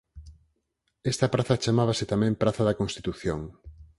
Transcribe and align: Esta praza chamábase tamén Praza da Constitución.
Esta 1.11 1.31
praza 1.33 1.61
chamábase 1.63 2.03
tamén 2.13 2.39
Praza 2.41 2.61
da 2.65 2.77
Constitución. 2.81 3.39